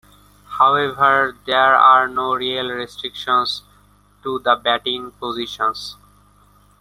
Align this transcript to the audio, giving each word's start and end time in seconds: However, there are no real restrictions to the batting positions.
However, 0.57 1.37
there 1.45 1.75
are 1.75 2.07
no 2.07 2.33
real 2.33 2.71
restrictions 2.71 3.61
to 4.23 4.39
the 4.39 4.55
batting 4.55 5.11
positions. 5.19 5.95